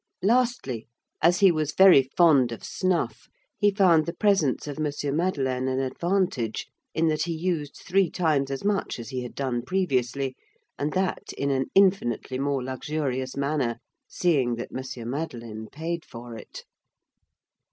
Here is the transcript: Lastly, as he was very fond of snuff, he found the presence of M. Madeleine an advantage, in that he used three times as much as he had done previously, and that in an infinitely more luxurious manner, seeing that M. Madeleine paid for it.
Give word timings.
Lastly, 0.23 0.87
as 1.21 1.41
he 1.41 1.51
was 1.51 1.73
very 1.75 2.01
fond 2.17 2.51
of 2.51 2.63
snuff, 2.63 3.27
he 3.59 3.69
found 3.69 4.07
the 4.07 4.15
presence 4.15 4.65
of 4.65 4.79
M. 4.79 4.89
Madeleine 5.15 5.67
an 5.67 5.77
advantage, 5.79 6.65
in 6.95 7.07
that 7.09 7.25
he 7.25 7.33
used 7.35 7.77
three 7.79 8.09
times 8.09 8.49
as 8.49 8.63
much 8.63 8.97
as 8.97 9.09
he 9.09 9.21
had 9.21 9.35
done 9.35 9.61
previously, 9.61 10.35
and 10.75 10.91
that 10.93 11.31
in 11.37 11.51
an 11.51 11.67
infinitely 11.75 12.39
more 12.39 12.63
luxurious 12.63 13.37
manner, 13.37 13.77
seeing 14.07 14.55
that 14.55 14.69
M. 14.75 15.07
Madeleine 15.07 15.67
paid 15.71 16.03
for 16.03 16.35
it. 16.35 16.65